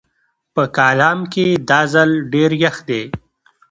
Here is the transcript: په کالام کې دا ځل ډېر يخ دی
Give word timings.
په 0.53 0.63
کالام 0.77 1.19
کې 1.33 1.47
دا 1.69 1.79
ځل 1.93 2.09
ډېر 2.33 2.51
يخ 2.63 2.75
دی 2.89 3.03